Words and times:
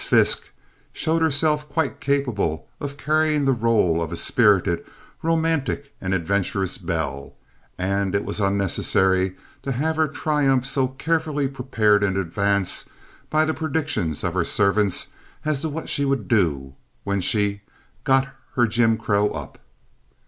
Fiske 0.03 0.49
showed 0.93 1.21
herself 1.21 1.69
quite 1.69 1.99
capable 1.99 2.67
of 2.79 2.97
carrying 2.97 3.45
the 3.45 3.53
rôle 3.53 4.01
of 4.03 4.11
a 4.11 4.15
spirited, 4.15 4.83
romantic 5.21 5.93
and 6.01 6.11
adventurous 6.11 6.79
belle, 6.79 7.35
and 7.77 8.15
it 8.15 8.25
was 8.25 8.39
unnecessary 8.39 9.37
to 9.61 9.71
have 9.71 9.97
her 9.97 10.07
triumph 10.07 10.65
so 10.65 10.87
carefully 10.87 11.47
prepared 11.47 12.03
in 12.03 12.17
advance 12.17 12.85
by 13.29 13.45
the 13.45 13.53
predictions 13.53 14.23
of 14.23 14.33
her 14.33 14.43
servants 14.43 15.05
as 15.45 15.61
to 15.61 15.69
what 15.69 15.87
she 15.87 16.03
would 16.03 16.27
do 16.27 16.73
when 17.03 17.21
she 17.21 17.61
"got 18.03 18.27
her 18.55 18.65
Jim 18.65 18.97
Crow 18.97 19.29
up." 19.29 19.59